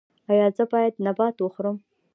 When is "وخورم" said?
1.39-1.77